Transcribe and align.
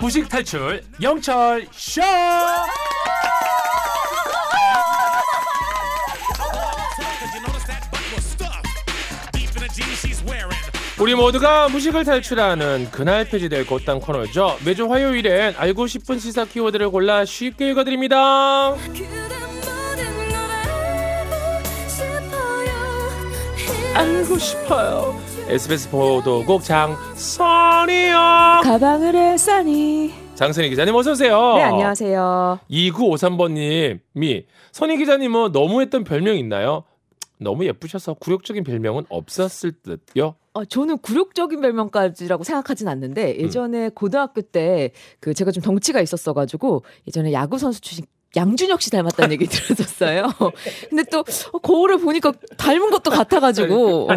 무식 0.00 0.28
탈출 0.28 0.82
영철 1.02 1.66
쇼. 1.72 2.00
우리 10.98 11.14
모두가 11.14 11.68
무식을 11.68 12.04
탈출하는 12.04 12.88
그날 12.90 13.24
폐지될 13.24 13.66
곧단 13.66 14.00
코너죠. 14.00 14.58
매주 14.64 14.90
화요일엔 14.90 15.54
알고 15.56 15.86
싶은 15.86 16.18
시사 16.18 16.44
키워드를 16.44 16.90
골라 16.90 17.24
쉽게 17.24 17.70
읽어드립니다. 17.70 18.74
알고 23.94 24.38
싶어요. 24.38 25.29
SBS 25.50 25.90
보도국 25.90 26.62
장선이요. 26.62 28.14
가방을 28.62 29.16
해 29.16 29.36
싸니. 29.36 30.12
장선희 30.36 30.70
기자님 30.70 30.94
어서 30.94 31.10
오세요. 31.12 31.54
네 31.56 31.62
안녕하세요. 31.62 32.60
2953번님이 32.70 34.44
선희 34.70 34.96
기자님은 34.96 35.50
너무했던 35.52 36.04
별명 36.04 36.36
있나요? 36.36 36.84
너무 37.38 37.64
예쁘셔서 37.64 38.14
굴욕적인 38.14 38.62
별명은 38.64 39.04
없었을 39.08 39.72
듯요. 39.82 40.36
어, 40.52 40.64
저는 40.64 40.98
굴욕적인 40.98 41.60
별명까지라고 41.60 42.44
생각하진 42.44 42.86
않는데 42.88 43.38
예전에 43.40 43.86
음. 43.86 43.90
고등학교 43.94 44.40
때 44.42 44.92
그 45.20 45.34
제가 45.34 45.50
좀 45.50 45.62
덩치가 45.62 46.00
있었어가지고 46.00 46.84
예전에 47.08 47.32
야구 47.32 47.58
선수 47.58 47.80
출신 47.80 48.04
양준혁 48.36 48.80
씨 48.80 48.90
닮았다는 48.90 49.32
얘기 49.32 49.46
들었었어요. 49.46 50.30
근데 50.88 51.02
또 51.10 51.24
거울을 51.62 51.98
보니까 51.98 52.32
닮은 52.56 52.90
것도 52.90 53.10
같아가지고. 53.10 54.10
어. 54.10 54.14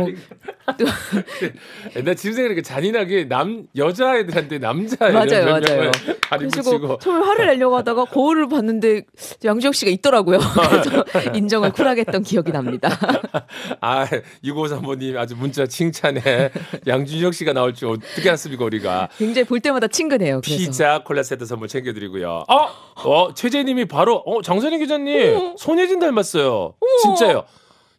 나 2.03 2.14
지금 2.14 2.33
생각하니까 2.33 2.61
잔인하게 2.61 3.28
남 3.28 3.67
여자애들한테 3.75 4.59
남자 4.59 4.95
맞아요, 5.11 5.45
맞아요. 5.45 5.92
그래서 6.30 6.97
처음에 7.00 7.25
화를 7.25 7.47
내려고 7.47 7.75
하다가 7.78 8.05
거울을 8.05 8.47
봤는데 8.47 9.03
양준혁 9.44 9.75
씨가 9.75 9.92
있더라고요. 9.92 10.39
그래서 11.11 11.31
인정을 11.33 11.72
쿨하게 11.72 12.02
했던 12.02 12.23
기억이 12.23 12.52
납니다. 12.52 12.89
아, 13.81 14.05
653번님 14.44 15.17
아주 15.17 15.36
문자 15.36 15.66
칭찬에 15.66 16.52
양준혁 16.88 17.33
씨가 17.33 17.53
나올 17.53 17.73
줄 17.73 17.89
어떻게 17.89 18.30
알았습니까, 18.30 18.64
우리가. 18.66 19.09
굉장히 19.17 19.45
볼 19.48 19.59
때마다 19.59 19.88
친근해요. 19.88 20.42
그래서. 20.42 20.58
피자 20.58 21.03
콜라 21.03 21.23
세트 21.23 21.45
선물 21.45 21.67
챙겨드리고요. 21.67 22.45
어, 22.48 22.70
어 22.95 23.33
최재님이 23.33 23.86
바로 23.86 24.02
바로 24.03 24.17
어 24.25 24.41
장선희 24.41 24.79
기자님 24.79 25.35
어머. 25.37 25.55
손예진 25.57 25.99
닮았어요. 25.99 26.73
어머. 26.77 26.97
진짜요. 27.01 27.45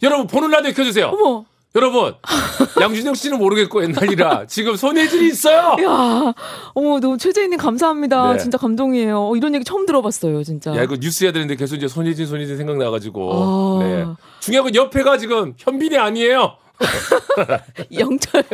여러분 0.02 0.26
보는 0.26 0.50
라디오 0.50 0.72
켜주세요. 0.72 1.06
어머. 1.06 1.44
여러분 1.76 2.14
양준영 2.80 3.14
씨는 3.14 3.38
모르겠고 3.38 3.82
옛날이라 3.82 4.46
지금 4.46 4.76
손예진이 4.76 5.26
있어요. 5.28 5.76
야, 5.82 6.34
어머 6.74 7.00
너무 7.00 7.16
최재인님 7.18 7.58
감사합니다. 7.58 8.34
네. 8.34 8.38
진짜 8.38 8.58
감동이에요. 8.58 9.30
어, 9.30 9.36
이런 9.36 9.54
얘기 9.54 9.64
처음 9.64 9.86
들어봤어요, 9.86 10.44
진짜. 10.44 10.76
야 10.76 10.82
이거 10.82 10.96
뉴스 11.00 11.24
해야 11.24 11.32
되는데 11.32 11.56
계속 11.56 11.76
이제 11.76 11.88
손예진 11.88 12.26
손예진 12.26 12.58
생각나가지고. 12.58 13.32
아. 13.32 13.78
네. 13.82 14.04
중요한 14.40 14.64
건 14.66 14.74
옆에가 14.74 15.16
지금 15.16 15.54
현빈이 15.56 15.96
아니에요. 15.96 16.56
영철. 17.92 18.44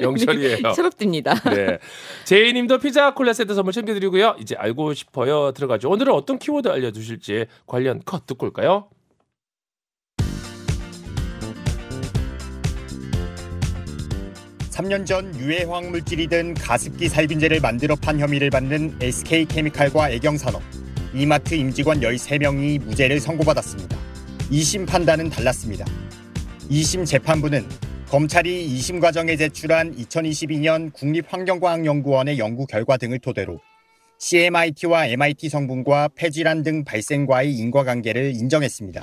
영철이에요. 0.00 0.72
새롭습니다. 0.74 1.34
네. 1.50 1.78
제이님도 2.24 2.78
피자 2.78 3.14
콜라 3.14 3.32
세트 3.32 3.54
선물 3.54 3.72
챙겨드리고요. 3.72 4.36
이제 4.40 4.54
알고 4.56 4.94
싶어요. 4.94 5.52
들어가죠. 5.52 5.88
오늘은 5.90 6.12
어떤 6.12 6.38
키워드 6.38 6.68
알려주실지 6.68 7.46
관련 7.66 8.02
컷 8.04 8.26
듣고 8.26 8.46
올까요? 8.46 8.88
(3년) 14.70 15.04
전 15.04 15.34
유해 15.38 15.64
화학 15.64 15.90
물질이 15.90 16.26
든 16.28 16.54
가습기 16.54 17.08
살균제를 17.08 17.60
만들어 17.60 17.96
판 17.96 18.18
혐의를 18.18 18.48
받는 18.50 18.98
SK케미칼과 19.02 20.10
애경산업 20.10 20.62
이마트 21.12 21.54
임직원 21.54 22.00
(13명이) 22.00 22.80
무죄를 22.84 23.20
선고받았습니다 23.20 23.96
(2심) 24.50 24.86
판단은 24.86 25.28
달랐습니다. 25.28 25.84
2심 26.70 27.04
재판부는 27.04 27.64
검찰이 28.08 28.68
2심 28.76 29.00
과정에 29.00 29.36
제출한 29.36 29.92
2022년 29.96 30.92
국립환경과학연구원의 30.92 32.38
연구 32.38 32.64
결과 32.64 32.96
등을 32.96 33.18
토대로 33.18 33.58
CMIT와 34.18 35.06
MIT 35.06 35.48
성분과 35.48 36.10
폐질환 36.14 36.62
등 36.62 36.84
발생과의 36.84 37.52
인과관계를 37.54 38.36
인정했습니다. 38.36 39.02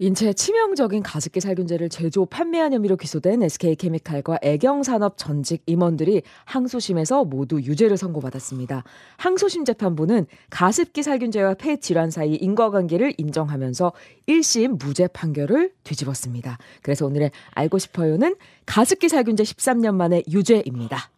인체에 0.00 0.32
치명적인 0.32 1.02
가습기 1.02 1.40
살균제를 1.40 1.88
제조 1.88 2.24
판매한 2.24 2.72
혐의로 2.72 2.96
기소된 2.96 3.42
SK케미칼과 3.42 4.38
애경산업 4.42 5.14
전직 5.16 5.62
임원들이 5.66 6.22
항소심에서 6.44 7.24
모두 7.24 7.60
유죄를 7.60 7.96
선고받았습니다. 7.96 8.84
항소심 9.16 9.64
재판부는 9.64 10.26
가습기 10.50 11.02
살균제와 11.02 11.54
폐 11.54 11.78
질환 11.78 12.10
사이 12.10 12.36
인과관계를 12.36 13.14
인정하면서 13.18 13.92
1심 14.28 14.78
무죄 14.78 15.08
판결을 15.08 15.72
뒤집었습니다. 15.82 16.58
그래서 16.82 17.04
오늘의 17.04 17.32
알고 17.50 17.78
싶어요는 17.78 18.36
가습기 18.66 19.08
살균제 19.08 19.42
13년 19.42 19.94
만에 19.96 20.22
유죄입니다. 20.30 21.10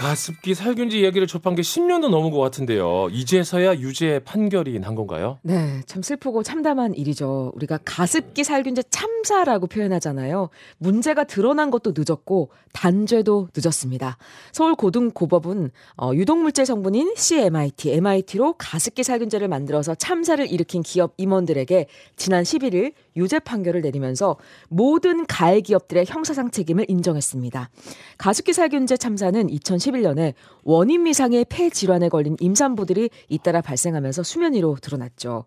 가습기 0.00 0.54
살균제 0.54 0.98
이야기를 0.98 1.26
접한 1.26 1.54
게 1.54 1.60
10년도 1.60 2.08
넘은 2.08 2.30
것 2.30 2.38
같은데요. 2.38 3.08
이제서야 3.10 3.74
유죄 3.80 4.18
판결이 4.20 4.80
난 4.80 4.94
건가요? 4.94 5.38
네, 5.42 5.82
참 5.84 6.00
슬프고 6.00 6.42
참담한 6.42 6.94
일이죠. 6.94 7.52
우리가 7.54 7.78
가습기 7.84 8.42
살균제 8.42 8.84
참사라고 8.88 9.66
표현하잖아요. 9.66 10.48
문제가 10.78 11.24
드러난 11.24 11.70
것도 11.70 11.92
늦었고 11.94 12.48
단죄도 12.72 13.48
늦었습니다. 13.54 14.16
서울 14.52 14.74
고등고법은 14.74 15.70
어, 15.98 16.12
유독물질 16.14 16.64
성분인 16.64 17.14
CMIT, 17.14 17.90
MIT로 17.92 18.54
가습기 18.56 19.02
살균제를 19.02 19.48
만들어서 19.48 19.94
참사를 19.94 20.50
일으킨 20.50 20.82
기업 20.82 21.12
임원들에게 21.18 21.88
지난 22.16 22.42
11일 22.44 22.94
유죄 23.16 23.38
판결을 23.38 23.82
내리면서 23.82 24.38
모든 24.68 25.26
가해 25.26 25.60
기업들의 25.60 26.06
형사상 26.06 26.50
책임을 26.50 26.86
인정했습니다. 26.88 27.68
가습기 28.16 28.54
살균제 28.54 28.96
참사는 28.96 29.50
2011년에 29.90 30.34
원인 30.64 31.04
미상의 31.04 31.46
폐 31.48 31.70
질환에 31.70 32.08
걸린 32.08 32.36
임산부들이 32.40 33.10
잇따라 33.28 33.60
발생하면서 33.60 34.22
수면 34.22 34.54
위로 34.54 34.76
드러났죠. 34.80 35.44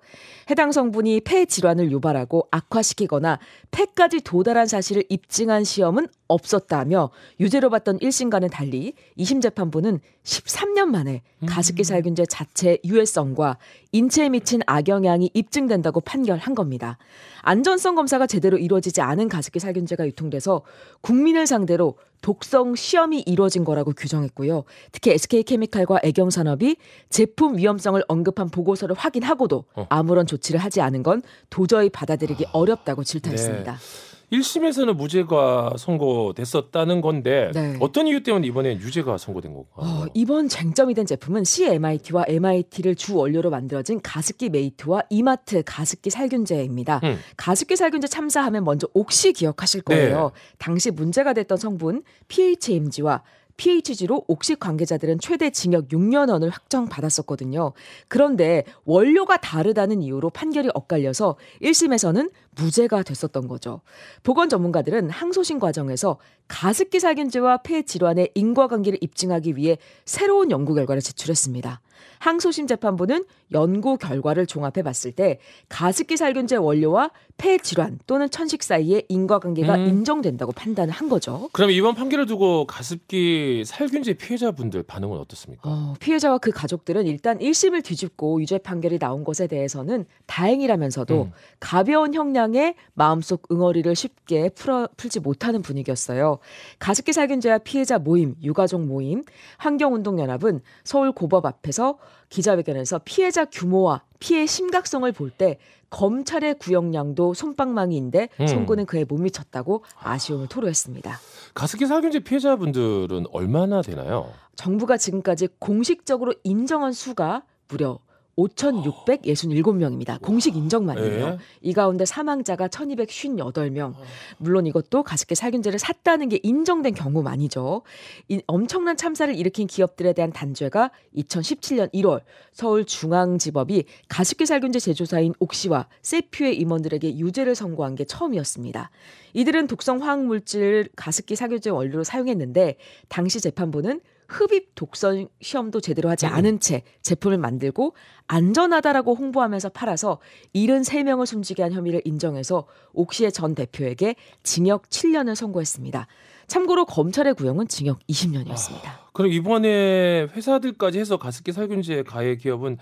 해당 0.49 0.71
성분이 0.71 1.21
폐 1.21 1.45
질환을 1.45 1.91
유발하고 1.91 2.47
악화시키거나 2.51 3.39
폐까지 3.71 4.21
도달한 4.21 4.67
사실을 4.67 5.03
입증한 5.09 5.63
시험은 5.63 6.07
없었다며 6.27 7.11
유죄로 7.39 7.69
봤던 7.69 7.99
1심과는 7.99 8.49
달리 8.51 8.93
2심 9.17 9.41
재판부는 9.41 9.99
13년 10.23 10.85
만에 10.85 11.21
음. 11.39 11.45
가습기 11.47 11.83
살균제 11.83 12.25
자체 12.25 12.77
유해성과 12.85 13.57
인체에 13.91 14.29
미친 14.29 14.61
악영향이 14.65 15.31
입증된다고 15.33 16.01
판결한 16.01 16.55
겁니다. 16.55 16.97
안전성 17.41 17.95
검사가 17.95 18.25
제대로 18.25 18.57
이루어지지 18.57 19.01
않은 19.01 19.27
가습기 19.27 19.59
살균제가 19.59 20.07
유통돼서 20.07 20.61
국민을 21.01 21.45
상대로 21.45 21.97
독성 22.21 22.75
시험이 22.75 23.19
이루어진 23.19 23.65
거라고 23.65 23.91
규정했고요. 23.91 24.63
특히 24.93 25.02
SK케미칼과 25.11 25.99
애경산업이 26.03 26.77
제품 27.09 27.57
위험성을 27.57 28.01
언급한 28.07 28.49
보고서를 28.49 28.95
확인하고도 28.95 29.65
어. 29.75 29.87
아무런 29.89 30.25
조치를 30.25 30.59
하지 30.59 30.81
않은 30.81 31.03
건 31.03 31.21
도저히 31.49 31.89
받아들이기 31.89 32.45
어렵다고 32.51 33.03
질타했습니다. 33.03 33.73
네. 33.73 34.13
1심에서는 34.33 34.95
무죄가 34.95 35.73
선고됐었다는 35.77 37.01
건데 37.01 37.51
네. 37.53 37.77
어떤 37.79 38.07
이유 38.07 38.23
때문에 38.23 38.47
이번에 38.47 38.75
유죄가 38.77 39.17
선고된 39.17 39.53
건가요? 39.53 39.73
어, 39.75 40.05
이번 40.13 40.49
쟁점이 40.49 40.93
된 40.95 41.05
제품은 41.05 41.43
CMIT와 41.43 42.25
MIT를 42.27 42.95
주 42.95 43.15
원료로 43.15 43.51
만들어진 43.51 44.01
가습기 44.01 44.49
메이트와 44.49 45.03
이마트 45.09 45.61
가습기 45.63 46.09
살균제입니다. 46.09 47.01
음. 47.03 47.19
가습기 47.37 47.75
살균제 47.75 48.07
참사하면 48.07 48.63
먼저 48.63 48.87
옥시 48.93 49.33
기억하실 49.33 49.81
거예요. 49.81 50.31
네. 50.33 50.55
당시 50.57 50.89
문제가 50.89 51.33
됐던 51.33 51.57
성분 51.57 52.03
PHMG와 52.27 53.21
PHG로 53.57 54.25
옥식 54.27 54.59
관계자들은 54.59 55.19
최대 55.19 55.49
징역 55.49 55.89
6년원을 55.89 56.49
확정받았었거든요. 56.51 57.73
그런데 58.07 58.63
원료가 58.85 59.37
다르다는 59.37 60.01
이유로 60.01 60.29
판결이 60.31 60.69
엇갈려서 60.73 61.35
1심에서는 61.61 62.31
무죄가 62.55 63.03
됐었던 63.03 63.47
거죠. 63.47 63.81
보건 64.23 64.49
전문가들은 64.49 65.09
항소심 65.09 65.59
과정에서 65.59 66.17
가습기 66.47 66.99
살균제와 66.99 67.57
폐 67.57 67.83
질환의 67.83 68.31
인과관계를 68.35 68.99
입증하기 69.01 69.55
위해 69.55 69.77
새로운 70.05 70.51
연구 70.51 70.73
결과를 70.73 71.01
제출했습니다. 71.01 71.81
항소심 72.19 72.67
재판부는 72.67 73.25
연구 73.51 73.97
결과를 73.97 74.45
종합해 74.45 74.81
봤을 74.83 75.11
때 75.11 75.39
가습기 75.69 76.17
살균제 76.17 76.55
원료와 76.55 77.11
폐 77.37 77.57
질환 77.57 77.99
또는 78.07 78.29
천식 78.29 78.63
사이에 78.63 79.03
인과관계가 79.09 79.75
음. 79.75 79.87
인정된다고 79.87 80.51
판단을 80.51 80.93
한 80.93 81.09
거죠. 81.09 81.49
그럼 81.51 81.71
이번 81.71 81.95
판결을 81.95 82.25
두고 82.25 82.65
가습기 82.65 83.63
살균제 83.65 84.13
피해자분들 84.13 84.83
반응은 84.83 85.17
어떻습니까? 85.17 85.69
어, 85.69 85.93
피해자와 85.99 86.37
그 86.37 86.51
가족들은 86.51 87.07
일단 87.07 87.39
1심을 87.39 87.83
뒤집고 87.83 88.41
유죄 88.41 88.57
판결이 88.57 88.99
나온 88.99 89.23
것에 89.23 89.47
대해서는 89.47 90.05
다행이라면서도 90.27 91.23
음. 91.23 91.31
가벼운 91.59 92.13
형량에 92.13 92.75
마음속 92.93 93.47
응어리를 93.51 93.93
쉽게 93.95 94.49
풀어, 94.49 94.87
풀지 94.97 95.19
못하는 95.19 95.61
분위기였어요. 95.61 96.39
가습기 96.79 97.13
살균제와 97.13 97.59
피해자 97.59 97.99
모임, 97.99 98.35
유가족 98.43 98.85
모임, 98.85 99.23
환경운동연합은 99.57 100.61
서울 100.83 101.11
고법 101.11 101.45
앞에서 101.45 101.92
기자회견에서 102.29 103.01
피해자 103.05 103.45
규모와 103.45 104.03
피해 104.19 104.45
심각성을 104.45 105.11
볼 105.11 105.31
때 105.31 105.57
검찰의 105.89 106.55
구형량도 106.55 107.35
손방망이인데 107.35 108.29
음. 108.41 108.47
선고는 108.47 108.87
그에 108.87 109.03
못 109.03 109.17
미쳤다고 109.21 109.83
아쉬움을 109.99 110.47
토로했습니다. 110.47 111.19
가습기 111.53 111.85
살균제 111.85 112.21
피해자분들은 112.21 113.25
얼마나 113.31 113.83
되나요? 113.83 114.31
정부가 114.55 114.97
지금까지 114.97 115.49
공식적으로 115.59 116.33
인정한 116.43 116.93
수가 116.93 117.43
무려 117.67 117.99
5,667명입니다. 118.37 120.21
공식 120.21 120.55
인정만이에요. 120.55 121.29
네. 121.29 121.37
이 121.61 121.73
가운데 121.73 122.05
사망자가 122.05 122.67
1,258명. 122.67 123.93
물론 124.37 124.65
이것도 124.65 125.03
가습기 125.03 125.35
살균제를 125.35 125.79
샀다는 125.79 126.29
게 126.29 126.39
인정된 126.41 126.93
경우만이죠. 126.93 127.83
이 128.29 128.41
엄청난 128.47 128.97
참사를 128.97 129.33
일으킨 129.35 129.67
기업들에 129.67 130.13
대한 130.13 130.31
단죄가 130.31 130.91
2017년 131.15 131.93
1월 131.93 132.21
서울중앙지법이 132.53 133.85
가습기 134.07 134.45
살균제 134.45 134.79
제조사인 134.79 135.33
옥시와 135.39 135.87
세퓨의 136.01 136.57
임원들에게 136.57 137.17
유죄를 137.19 137.55
선고한 137.55 137.95
게 137.95 138.05
처음이었습니다. 138.05 138.89
이들은 139.33 139.67
독성 139.67 140.01
화학 140.01 140.23
물질을 140.25 140.89
가습기 140.95 141.35
살균제 141.35 141.69
원료로 141.69 142.03
사용했는데 142.03 142.77
당시 143.09 143.41
재판부는 143.41 144.01
흡입 144.33 144.73
독성 144.75 145.27
시험도 145.41 145.79
제대로 145.79 146.09
하지 146.09 146.25
음. 146.25 146.33
않은 146.33 146.59
채 146.59 146.81
제품을 147.01 147.37
만들고 147.37 147.93
안전하다라고 148.27 149.13
홍보하면서 149.13 149.69
팔아서 149.69 150.19
73명을 150.55 151.25
숨지게 151.25 151.61
한 151.61 151.71
혐의를 151.71 152.01
인정해서 152.03 152.65
옥시의 152.93 153.31
전 153.31 153.53
대표에게 153.53 154.15
징역 154.41 154.89
7년을 154.89 155.35
선고했습니다. 155.35 156.07
참고로 156.47 156.85
검찰의 156.85 157.35
구형은 157.35 157.67
징역 157.67 157.99
20년이었습니다. 158.07 158.89
그럼 159.13 159.31
이번에 159.31 160.27
회사들까지 160.33 160.99
해서 160.99 161.17
가습기 161.17 161.51
살균제 161.51 162.03
가해 162.03 162.35
기업은 162.35 162.77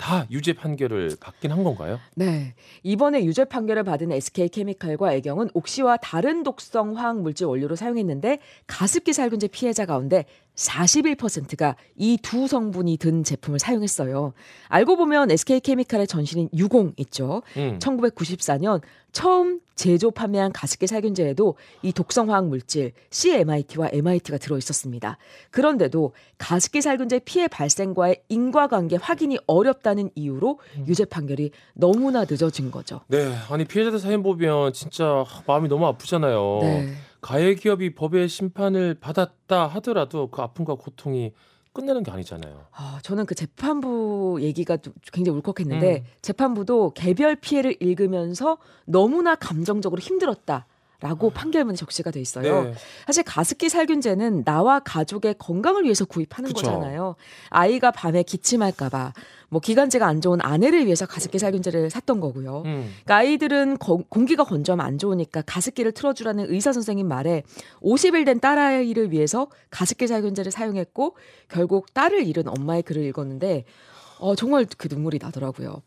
다 0.00 0.26
유죄 0.30 0.54
판결을 0.54 1.16
받긴 1.20 1.52
한 1.52 1.62
건가요? 1.62 2.00
네. 2.14 2.54
이번에 2.82 3.22
유죄 3.22 3.44
판결을 3.44 3.84
받은 3.84 4.10
SK케미칼과 4.10 5.12
애경은 5.12 5.50
옥시와 5.52 5.98
다른 5.98 6.42
독성 6.42 6.96
화학 6.96 7.20
물질 7.20 7.46
원료로 7.46 7.76
사용했는데 7.76 8.38
가습기 8.66 9.12
살균제 9.12 9.48
피해자 9.48 9.84
가운데 9.84 10.24
41%가 10.60 11.76
이 11.96 12.18
두 12.22 12.46
성분이 12.46 12.98
든 12.98 13.24
제품을 13.24 13.58
사용했어요. 13.58 14.34
알고 14.68 14.96
보면 14.96 15.30
SK케미칼의 15.30 16.06
전신인 16.06 16.48
유공 16.54 16.92
있죠. 16.98 17.42
음. 17.56 17.78
1994년 17.80 18.82
처음 19.12 19.60
제조 19.74 20.10
판매한 20.10 20.52
가습기 20.52 20.86
살균제에도 20.86 21.56
이 21.82 21.92
독성 21.92 22.30
화학 22.30 22.46
물질 22.46 22.92
CMIT와 23.10 23.88
MIT가 23.92 24.36
들어 24.38 24.58
있었습니다. 24.58 25.16
그런데도 25.50 26.12
가습기 26.38 26.82
살균제 26.82 27.20
피해 27.20 27.48
발생과의 27.48 28.22
인과관계 28.28 28.96
확인이 28.96 29.38
어렵다는 29.46 30.10
이유로 30.14 30.60
음. 30.76 30.84
유죄 30.86 31.06
판결이 31.06 31.50
너무나 31.74 32.24
늦어진 32.28 32.70
거죠. 32.70 33.00
네, 33.08 33.32
아니 33.48 33.64
피해자들 33.64 33.98
사연 33.98 34.22
보면 34.22 34.74
진짜 34.74 35.24
마음이 35.46 35.68
너무 35.68 35.86
아프잖아요. 35.86 36.58
네. 36.62 36.94
가해 37.20 37.54
기업이 37.54 37.94
법의 37.94 38.28
심판을 38.28 38.94
받았다 38.94 39.66
하더라도 39.66 40.28
그 40.28 40.42
아픔과 40.42 40.74
고통이 40.74 41.32
끝나는 41.72 42.02
게 42.02 42.10
아니잖아요. 42.10 42.66
아, 42.72 42.98
저는 43.02 43.26
그 43.26 43.34
재판부 43.34 44.38
얘기가 44.40 44.76
좀 44.78 44.92
굉장히 45.12 45.38
울컥했는데 45.38 45.98
음. 45.98 46.04
재판부도 46.20 46.92
개별 46.94 47.36
피해를 47.36 47.76
읽으면서 47.80 48.58
너무나 48.86 49.34
감정적으로 49.36 50.00
힘들었다. 50.00 50.66
라고 51.00 51.30
판결문에 51.30 51.76
적시가 51.76 52.10
돼 52.10 52.20
있어요. 52.20 52.54
아. 52.56 52.62
네. 52.64 52.74
사실 53.06 53.22
가습기 53.22 53.68
살균제는 53.70 54.44
나와 54.44 54.80
가족의 54.80 55.36
건강을 55.38 55.84
위해서 55.84 56.04
구입하는 56.04 56.48
그쵸. 56.52 56.66
거잖아요. 56.66 57.16
아이가 57.48 57.90
밤에 57.90 58.22
기침할까봐, 58.22 59.14
뭐 59.48 59.60
기관지가 59.60 60.06
안 60.06 60.20
좋은 60.20 60.40
아내를 60.42 60.84
위해서 60.84 61.06
가습기 61.06 61.38
살균제를 61.38 61.88
샀던 61.90 62.20
거고요. 62.20 62.62
음. 62.66 62.90
그러니까 63.04 63.16
아이들은 63.16 63.78
거- 63.78 64.02
공기가 64.08 64.44
건조하면 64.44 64.84
안 64.84 64.98
좋으니까 64.98 65.42
가습기를 65.46 65.92
틀어주라는 65.92 66.52
의사 66.52 66.72
선생님 66.72 67.08
말에 67.08 67.44
50일 67.82 68.26
된 68.26 68.38
딸아이를 68.38 69.10
위해서 69.10 69.48
가습기 69.70 70.06
살균제를 70.06 70.52
사용했고 70.52 71.16
결국 71.48 71.92
딸을 71.94 72.26
잃은 72.26 72.46
엄마의 72.46 72.82
글을 72.82 73.02
읽었는데 73.06 73.64
어, 74.20 74.34
정말 74.34 74.66
그 74.76 74.88
눈물이 74.90 75.18
나더라고요. 75.20 75.82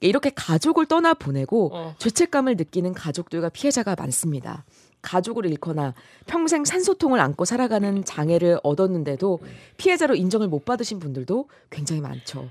이렇게 0.00 0.30
가족을 0.34 0.86
떠나 0.86 1.14
보내고 1.14 1.70
어. 1.74 1.94
죄책감을 1.98 2.56
느끼는 2.56 2.94
가족들과 2.94 3.48
피해자가 3.48 3.96
많습니다. 3.98 4.64
가족을 5.02 5.46
잃거나 5.46 5.94
평생 6.26 6.64
산소통을 6.64 7.20
안고 7.20 7.44
살아가는 7.44 8.04
장애를 8.04 8.58
얻었는데도 8.62 9.38
피해자로 9.76 10.14
인정을 10.16 10.48
못 10.48 10.64
받으신 10.64 10.98
분들도 10.98 11.48
굉장히 11.70 12.00
많죠. 12.00 12.50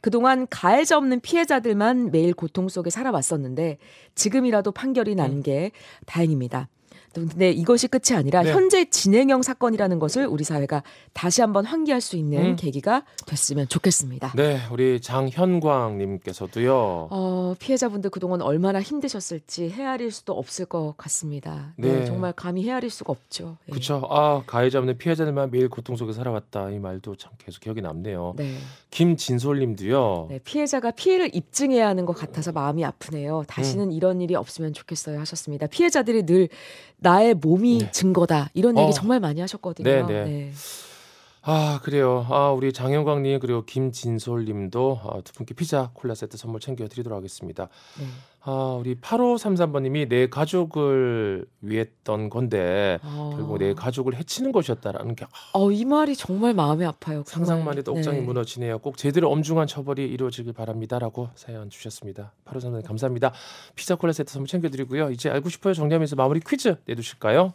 그동안 0.00 0.46
가해자 0.48 0.96
없는 0.96 1.20
피해자들만 1.20 2.10
매일 2.10 2.32
고통 2.32 2.68
속에 2.68 2.88
살아왔었는데 2.90 3.78
지금이라도 4.14 4.72
판결이 4.72 5.14
난 5.14 5.42
게 5.42 5.72
다행입니다. 6.06 6.68
근데 7.12 7.50
이것이 7.50 7.88
끝이 7.88 8.16
아니라 8.16 8.42
네. 8.42 8.52
현재 8.52 8.88
진행형 8.88 9.42
사건이라는 9.42 9.98
것을 9.98 10.26
우리 10.26 10.44
사회가 10.44 10.82
다시 11.12 11.40
한번 11.40 11.64
환기할 11.64 12.00
수 12.00 12.16
있는 12.16 12.44
음. 12.44 12.56
계기가 12.56 13.04
됐으면 13.26 13.66
좋겠습니다. 13.68 14.32
네, 14.36 14.58
우리 14.70 15.00
장현광님께서도요. 15.00 17.08
어, 17.10 17.54
피해자분들 17.58 18.10
그동안 18.10 18.42
얼마나 18.42 18.80
힘드셨을지 18.80 19.70
헤아릴 19.70 20.12
수도 20.12 20.34
없을 20.34 20.66
것 20.66 20.94
같습니다. 20.96 21.74
네, 21.76 22.00
네. 22.00 22.04
정말 22.04 22.32
감히 22.32 22.64
헤아릴 22.64 22.90
수가 22.90 23.12
없죠. 23.12 23.56
예. 23.68 23.72
그렇죠. 23.72 24.06
아 24.08 24.42
가해자 24.46 24.78
없는 24.78 24.98
피해자들만 24.98 25.50
매일 25.50 25.68
고통 25.68 25.96
속에 25.96 26.12
살아왔다 26.12 26.70
이 26.70 26.78
말도 26.78 27.16
참 27.16 27.32
계속 27.38 27.60
기억이 27.60 27.82
남네요. 27.82 28.34
네. 28.36 28.56
김진솔님도요. 28.90 30.26
네, 30.30 30.38
피해자가 30.44 30.92
피해를 30.92 31.34
입증해야 31.34 31.88
하는 31.88 32.06
것 32.06 32.12
같아서 32.12 32.52
마음이 32.52 32.84
아프네요. 32.84 33.44
다시는 33.48 33.86
음. 33.86 33.92
이런 33.92 34.20
일이 34.20 34.34
없으면 34.34 34.72
좋겠어요 34.72 35.18
하셨습니다. 35.20 35.66
피해자들이 35.66 36.26
늘 36.26 36.48
나의 37.00 37.34
몸이 37.34 37.78
네. 37.78 37.90
증거다 37.90 38.50
이런 38.54 38.78
얘기 38.78 38.88
어. 38.88 38.92
정말 38.92 39.20
많이 39.20 39.40
하셨거든요. 39.40 40.06
네, 40.06 40.24
네. 40.24 40.52
아 41.42 41.80
그래요. 41.82 42.26
아 42.28 42.50
우리 42.50 42.72
장현광님 42.72 43.40
그리고 43.40 43.64
김진솔 43.64 44.44
님도 44.44 45.00
아, 45.04 45.20
두 45.22 45.32
분께 45.32 45.54
피자 45.54 45.90
콜라 45.94 46.14
세트 46.14 46.36
선물 46.36 46.60
챙겨 46.60 46.86
드리도록 46.86 47.16
하겠습니다. 47.16 47.68
네. 47.98 48.06
아 48.42 48.76
우리 48.78 48.94
8533번 48.96 49.82
님이 49.82 50.08
내 50.08 50.28
가족을 50.28 51.46
위했던 51.62 52.28
건데 52.28 52.98
어. 53.02 53.32
결국 53.34 53.58
내 53.58 53.72
가족을 53.74 54.16
해치는 54.16 54.52
것이었다라는 54.52 55.14
게 55.14 55.24
아, 55.24 55.28
어, 55.54 55.70
이 55.70 55.84
말이 55.84 56.14
정말 56.14 56.52
마음이 56.52 56.84
아파요. 56.84 57.22
정말. 57.26 57.46
상상만 57.46 57.78
해도 57.78 57.92
옥장이 57.92 58.20
네. 58.20 58.24
무너지네요. 58.24 58.78
꼭 58.78 58.98
제대로 58.98 59.30
엄중한 59.30 59.66
처벌이 59.66 60.04
이루어지길 60.04 60.52
바랍니다라고 60.52 61.30
사연 61.36 61.70
주셨습니다. 61.70 62.32
8533님 62.46 62.86
감사합니다. 62.86 63.32
피자 63.74 63.94
콜라 63.94 64.12
세트 64.12 64.30
선물 64.32 64.46
챙겨 64.46 64.68
드리고요. 64.68 65.10
이제 65.10 65.30
알고 65.30 65.48
싶어요 65.48 65.72
정리하면서 65.72 66.16
마무리 66.16 66.40
퀴즈 66.40 66.76
내두실까요? 66.86 67.54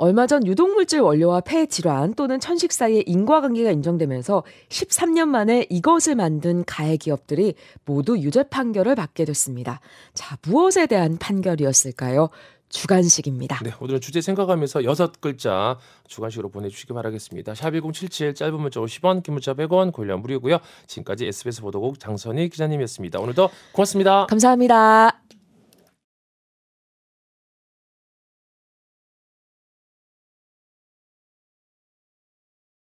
얼마 0.00 0.26
전 0.26 0.46
유독물질 0.46 1.00
원료와 1.00 1.42
폐 1.42 1.66
질환 1.66 2.14
또는 2.14 2.40
천식 2.40 2.72
사이의 2.72 3.04
인과관계가 3.06 3.70
인정되면서 3.70 4.44
13년 4.70 5.28
만에 5.28 5.66
이것을 5.68 6.14
만든 6.14 6.64
가해 6.64 6.96
기업들이 6.96 7.54
모두 7.84 8.18
유죄 8.18 8.42
판결을 8.42 8.94
받게 8.94 9.26
됐습니다. 9.26 9.80
자, 10.14 10.38
무엇에 10.46 10.86
대한 10.86 11.18
판결이었을까요? 11.18 12.30
주관식입니다. 12.70 13.58
네, 13.62 13.72
오늘은 13.78 14.00
주제 14.00 14.22
생각하면서 14.22 14.84
여섯 14.84 15.20
글자 15.20 15.76
주관식으로 16.08 16.48
보내주시기 16.48 16.94
바라겠습니다. 16.94 17.52
샵1077 17.52 18.34
짧은 18.34 18.58
문자 18.58 18.80
50원, 18.80 19.22
긴 19.22 19.34
문자 19.34 19.52
100원, 19.52 19.92
고려 19.92 20.16
무료고요. 20.16 20.60
지금까지 20.86 21.26
SBS 21.26 21.60
보도국 21.60 22.00
장선희 22.00 22.48
기자님이었습니다. 22.48 23.20
오늘도 23.20 23.50
고맙습니다. 23.72 24.24
감사합니다. 24.30 25.20